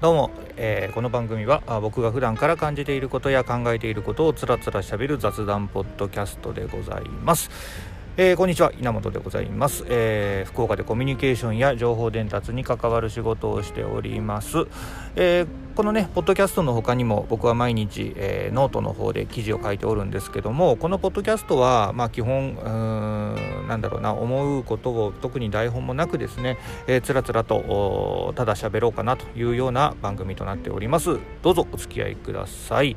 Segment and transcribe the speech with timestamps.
[0.00, 7.50] どうも、えーこの番組は僕が普段から感じていることや考えていることをつらつらしゃべる雑談ポッドキャストでございます。
[8.16, 8.72] えーこんにちは。
[8.72, 14.66] 稲本でございます、えー福岡でコミュニケーションや情報伝達に関わる仕事をしております、
[15.16, 15.46] えー
[15.80, 31.18] このねポッドキャストの他にも僕は毎日、えーノートの方で記事を書いておるんですけどもこのポッドキャストはまあ基本うんなんだろうな思うことを特に台本もなくですね、えーつらつらとただ喋ろうかなというような番組となっております。
[31.40, 32.94] どうぞお付き合いください、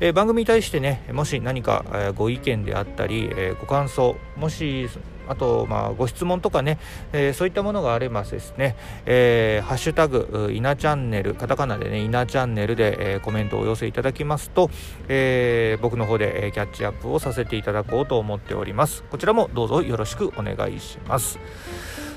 [0.00, 4.90] えー番組に対してねもし何か、えご意見であったり、えーご感想もし
[5.28, 6.78] あと、まあ、ご質問とかね、
[7.12, 14.70] えーそういったものがあればですね、えーハッシュタグ、う稲チャンネル、カタカナでね、稲チャンネルで、えーコメントをお寄せいただきますと、
[15.08, 19.04] えー僕の方で、えーキャッチアップをさせていただこうと思っております。
[19.10, 21.38] こちらもどうぞよろしくお願いします。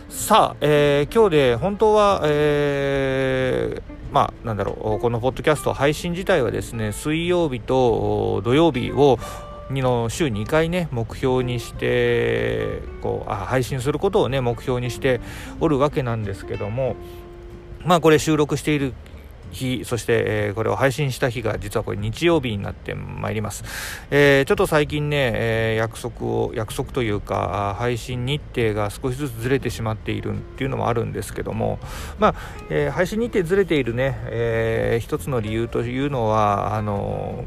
[0.09, 3.81] さあ、えー今日で本当は、えー
[4.11, 9.17] まあ、なんだろう、このポッドキャスト配信自体はですね、水曜日と土曜日を
[9.79, 15.21] の週2回ね目標にしてこうあ配信することをね目標にして
[15.61, 16.97] おるわけなんですけども
[17.85, 18.93] まあこれ収録している
[19.51, 23.63] 日そして、えこれを配信した日が実はこれ日曜日になってまいります、
[24.09, 31.79] えーちょっと最近ね、え約束を約束というか配信日程が少しずつずれてしまっているっていうのもあるんですけども
[32.19, 32.35] まあ、
[32.69, 37.45] えー配信日程ずれているね、えー一つの理由というのはあの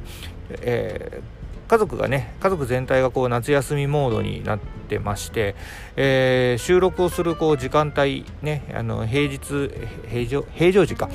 [0.51, 5.55] えー家族がね家族全体がこう夏休みモードになってまして、
[5.97, 9.71] えー収録をするこう時間帯ねあの平日
[10.09, 11.09] 平常平常時か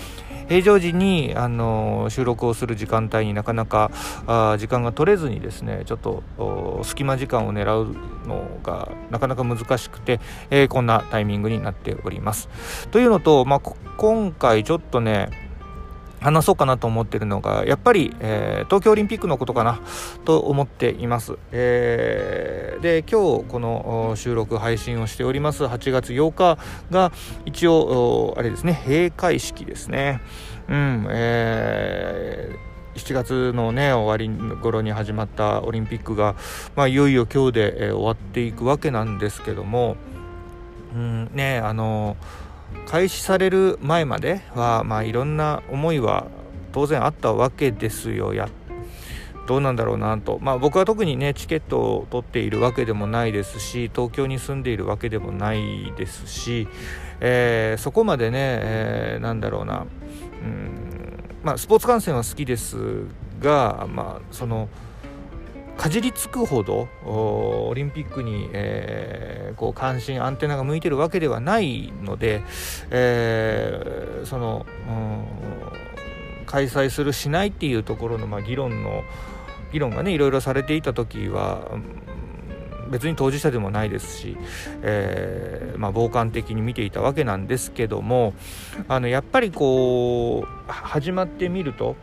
[0.47, 3.91] 平常時にあの収録をする時間帯になかなか
[4.27, 7.95] あ時間が取れずにですねちょっと隙間時間を狙う
[8.27, 10.19] のがなかなか難しくて、
[10.49, 12.49] えーこんなタイミングになっております。
[12.89, 13.59] というのと、まあ、
[13.97, 15.48] 今回ちょっとね
[16.19, 19.79] 話そうかなと思ってるのがやっぱり、えー東京オリンピックのことかな
[20.25, 26.57] と思っています、えーで今日この収録配信をしております8月8日
[26.91, 27.11] が
[27.45, 30.21] 一応あれですね閉会式ですね。
[30.69, 36.35] うんえー7月のね終わり頃に始まったオリンピックが、
[36.75, 39.95] まあ、いよいよ今日で、えー終わっていくわけなんですけども、
[40.93, 42.17] うんねあの
[42.85, 46.27] 開始される前までは、まあ、いろんな思いは
[46.71, 48.33] 当然あったわけですよ。
[48.33, 48.49] や
[49.47, 56.67] どうなんだろうなと、まあ、僕は特にねチケットを取っているわけでもないですし東京に住んでいるわけでもないですし、
[57.19, 59.87] えーそこまでね、えーなんだろうな。
[60.43, 62.77] うん、まあ、スポーツ観戦は好きです
[63.39, 64.69] が、まあ、その
[65.79, 72.43] かじりつくほどオリンピックに、えーこう関心アンテナが向いてるわけではないので、
[72.91, 75.25] えーその、うん
[76.45, 79.03] 開催するしないっていうところの、まあ、議論の
[79.71, 81.77] 議論がねいろいろされていた時は
[82.89, 84.35] 別に当事者でもないですし、
[84.81, 88.33] えーまあ、傍観的に見ていたわけなんですけども
[88.87, 91.95] あのやっぱりこう始まってみると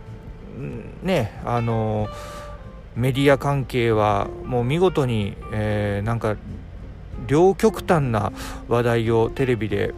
[1.03, 2.09] ねあの
[2.97, 6.37] メディア関係はもう見事に、えーなんか
[7.27, 8.33] 両極端な
[8.69, 9.95] 話題をテレビで、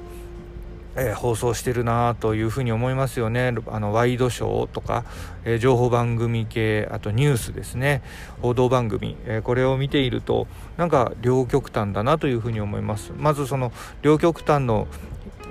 [0.96, 3.54] えー放送してるなというふうに思いますよね。
[3.68, 5.04] あのワイドショーとか、
[5.44, 8.02] えー情報番組系あとニュースですね。
[8.42, 13.12] 報道番組、えーこれを見ているとなんか両極端だなというふうに思います。
[13.16, 13.72] まずその
[14.02, 14.88] 両極端の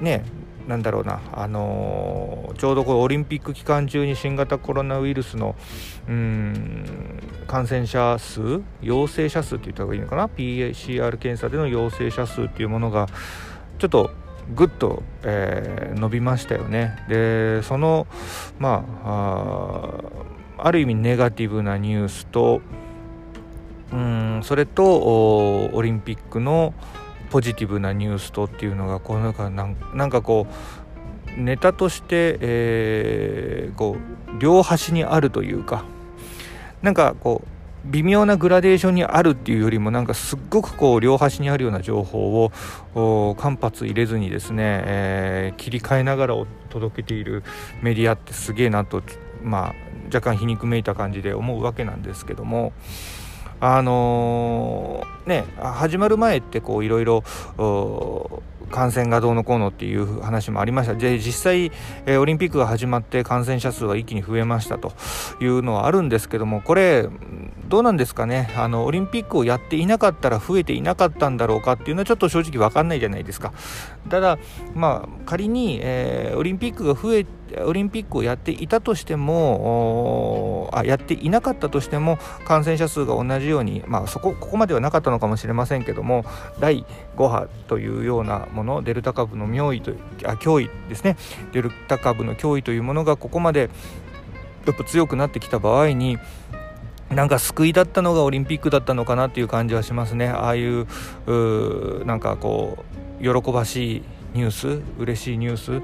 [0.01, 0.25] ね
[0.67, 5.55] なんだろうな、あのーちょうどこうオリンピック期間中に新型コロナウイルスの
[6.07, 6.85] うん
[7.47, 13.07] 感染者数陽性者数って言った方がいいのかな？PCR 検査での陽性者数っていうものが
[13.79, 14.11] ちょっと
[14.55, 16.97] ぐっと、えー伸びましたよね。
[17.07, 18.07] でその
[18.59, 19.91] まあ
[20.57, 22.61] あある意味ネガティブなニュースと
[23.93, 24.83] うんそれと
[25.73, 26.73] オリンピックの
[27.29, 35.83] ポジティブなニュースとっていうのがこうなんかなんかこうネタとして、えーこう両端にあるというか
[36.81, 47.43] なんかこう微妙なグラデーションにあるっていうよりもなんかすっごくこう両端にあるような情報を間髪入れずにですね、えー切り替えながらお届けている
[47.81, 49.01] メディアってすげえなと
[49.41, 49.73] まあ
[50.13, 52.73] 若干皮肉めいた感じで思うわけなんですけども
[53.59, 57.23] あのーね始まる前ってこういろいろ
[58.71, 60.93] 感染がどうのこうのっていう話もありました。
[60.93, 61.71] で実際、
[62.05, 64.93] えーオリンピックが始まって感染者数は一気に増えましたと
[65.41, 67.07] いうのはあるんですけどもこれ
[67.67, 68.53] どうなんですかね。
[68.55, 73.51] あのオリンピックをやっていなかったら増えていなかったんだろうかっていうのはちょっと正直分かんないじゃないですか。
[74.09, 74.37] ただ
[74.73, 77.25] まあ仮に、えーオリンピックが増え
[77.65, 86.25] オリンピックをやっていたとしてもあやっていなかったとしても感染者数が同じように、まあ、そこここまではなかったのかもしれませんけども
[86.59, 86.85] 第
[87.15, 89.91] 5波というようなものデルタ株の脅威と
[90.25, 91.17] あ脅威ですね。
[91.51, 93.69] デルタ株の脅威というものがここまで
[94.65, 96.17] やっぱ強くなってきた場合に
[97.09, 100.27] なんか救いだったのがオリンピックだったのかなっていう感じはしますね。
[100.27, 100.85] ああいう
[102.05, 102.83] なんかこ
[103.21, 104.03] う喜ばしい
[104.33, 105.81] ニュース嬉しいニュース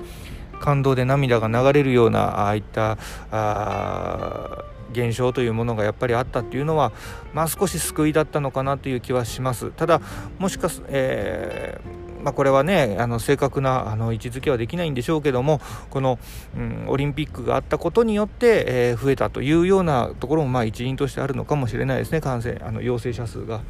[0.63, 2.97] 感動で涙が流れるようなああいった
[3.31, 4.63] あ
[4.93, 6.93] 現象というものがやっぱりあったっていうのは、
[7.33, 9.99] まあ、少し救いだったのかなという気はしますただ
[10.39, 16.17] もしかす、えーまあ、これはねあの正確なあの位置づけはできないんでしょうけどもこの、
[16.55, 23.61] うん、オリンピックがあったことによって、えー、増えたというようなところもまあ一因としてあるのかもしれないですね感染あの陽性者数が。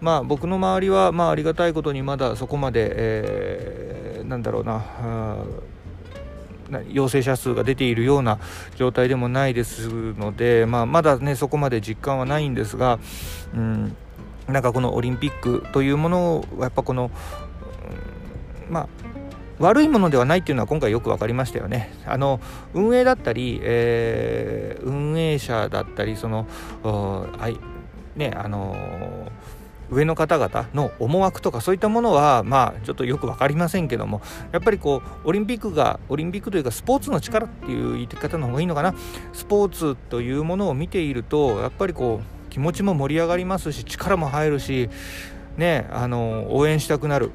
[0.00, 4.84] まあ、僕の周りは、まあ、ありがたいことにまだそこまで、えー、なんだろうな
[6.90, 8.38] 陽性者数が出ているような
[8.76, 12.98] 状態でもないですので、まあ、まだねそこまで実感はないんですが、
[13.54, 13.96] うん、
[14.48, 17.10] なんかこのオリンピックというものをやっぱこの、
[18.66, 18.88] うん、まあ
[19.58, 21.94] 悪いものではないっていうのは今回よく分かりましたよね。
[22.06, 22.40] あの
[22.72, 26.48] 運営だったり、えー、運営者だったりその
[27.48, 29.53] いねあのー
[29.90, 34.22] 上の方々の思惑とかそういったものはまあちょっとよく分かりませんけども
[34.52, 38.94] やっぱりこうオリンピックがオリンピックというかスポーツの力っていう言い方の方がいいのかな？
[39.32, 44.88] スポーツというものを見ているとやっぱりこう気持ちも盛り上がりますし力も入るし
[45.56, 47.30] ねあの応援したくなる。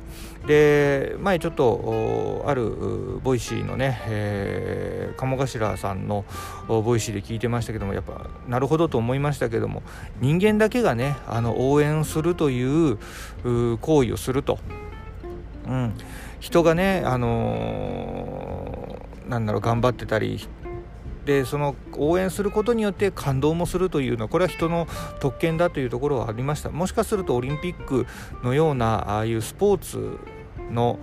[0.47, 6.23] で前ちょっとある Voicyのね、えー、鴨頭さんの
[6.67, 9.83] Voicyで聞いてましたけどもやっぱなるほどと思いましたけども
[10.21, 12.97] 人間だけがねあの応援するという
[13.79, 14.59] 行為をすると、
[15.67, 15.93] うん、
[16.39, 20.47] 人がねあのー、なんだろう頑張ってたり
[21.29, 24.87] でその応援することによって感動もするというのはこれは人の
[25.19, 26.71] 特権だというところはありました。
[26.71, 28.07] もしかするとオリンピック
[28.43, 30.17] のようなああいうスポーツ
[30.71, 30.97] の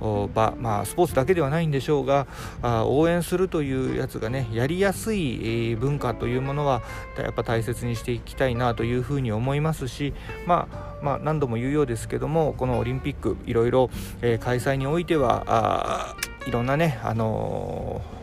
[0.00, 2.26] 場、まあ、スポーツだけではないんでしょうが
[2.60, 6.82] あ応援するというやつがねやりやすい文化というものは
[7.16, 10.12] やっぱ大切にしていきたいなというふうに思いますし、
[10.44, 13.90] まあ、まあ、何度も言うようですけどもこのオリンピックいろいろ、
[14.22, 16.16] えー、開催においては
[16.48, 18.18] いろんなね、あのー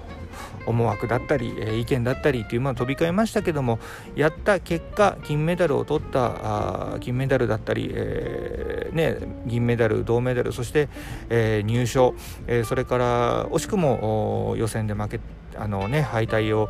[0.65, 3.79] 思惑だったり、え、意見だったりっていうものを飛び交いましたけども
[4.15, 10.89] やった結果金メダルを取ったあ金メダルだったり、えー、ね、銀メダル銅メダルそして、
[11.29, 12.15] えー、入賞、
[12.47, 15.19] えそれから惜しくも予選で負け
[15.57, 16.69] あの、ね、敗退を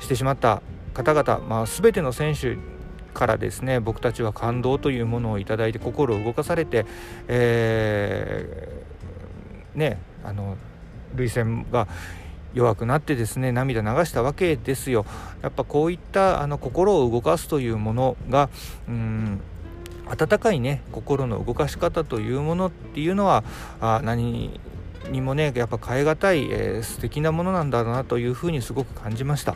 [0.00, 0.62] してしまった
[0.94, 2.56] 方々、まあ、全ての選手
[3.12, 6.84] からですね僕たちは感動というものをいただいて心を動かされて、
[7.28, 10.56] えー、ねあの
[11.14, 11.88] 涙腺が
[12.56, 15.04] 弱くなってですね涙流したわけですよ
[15.42, 18.48] やっぱこういったあの心を動かすというものが
[18.88, 19.40] うん
[20.06, 23.44] 温かいね心の動かし方というものっていうのは
[23.80, 24.58] あ何
[25.10, 29.54] にもねやっぱ変え難い、えー、素敵なものなんだろうなというふうにすごく感じました。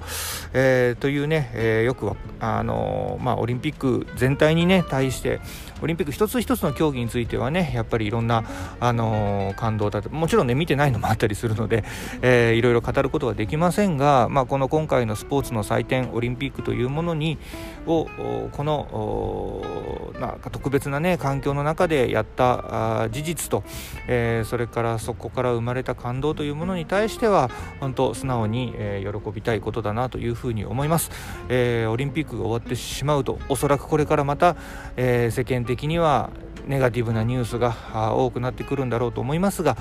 [0.53, 5.41] えー、というね、えー、よくあのまあ、オリンピック全体にね対して
[5.83, 8.45] オリンピック一つ一つの競技についてはねやっぱりいろんな、
[8.81, 11.85] あの感動だともちろんね見てないのもあったりするので、
[12.23, 17.39] えー、いろいろ語ることはできませんが、まあ、この今回のスポーツの祭典オリンピックというものに
[17.87, 18.07] を
[18.53, 23.63] このなんか特別なね環境の中でやった事実と、
[24.07, 31.11] えー、それからそこから生まれた感動というものに対しては本当素直に、えー、喜びたいことだなというふうに思います、
[31.49, 34.57] えー、オリンピックが終わってしまうとおそらくこれからまた、
[34.97, 36.31] え世間的には
[36.67, 39.77] ネガティブなニュースが多くなってくるんだろうと思いますが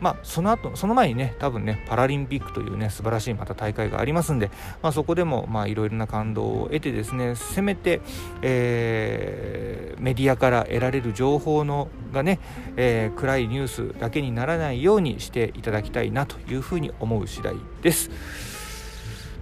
[0.00, 4.48] まあ、その後その前にね多分ねパラリンピックというね素晴らしいまた大会がありますんで、
[4.80, 8.00] まあ、そこでもいろいろな感動を得てですねせめて、
[8.40, 12.38] えー、メディアから得られる情報のがね、
[12.76, 18.10] えー、暗いニュースだけにならないようにしていただきたいなというふうに思う次第です。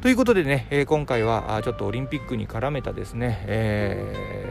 [0.01, 4.46] ということでね、えー、今回はちょっとオリンピックに絡めたですね、えー、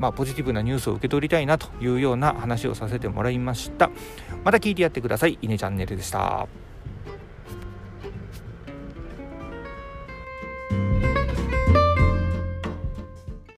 [0.00, 3.90] まあ、ポジティブなニュースを受け取りたいなというような話をさせてもらいました。
[4.44, 5.38] また聞いてやってください。
[5.42, 6.69] イネチャンネルでした。